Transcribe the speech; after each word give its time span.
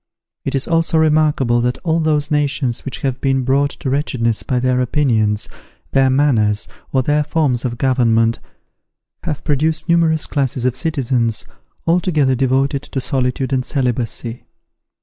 It 0.43 0.55
is 0.55 0.67
also 0.67 0.97
remarkable 0.97 1.61
that 1.61 1.77
all 1.83 1.99
those 1.99 2.31
nations 2.31 2.85
which 2.85 3.01
have 3.01 3.21
been 3.21 3.43
brought 3.43 3.69
to 3.69 3.89
wretchedness 3.91 4.41
by 4.41 4.59
their 4.59 4.81
opinions, 4.81 5.47
their 5.91 6.09
manners, 6.09 6.67
or 6.91 7.03
their 7.03 7.23
forms 7.23 7.65
of 7.65 7.77
government, 7.77 8.39
have 9.25 9.43
produced 9.43 9.87
numerous 9.87 10.25
classes 10.25 10.65
of 10.65 10.75
citizens 10.75 11.45
altogether 11.85 12.33
devoted 12.33 12.81
to 12.81 12.99
solitude 12.99 13.53
and 13.53 13.63
celibacy. 13.63 14.45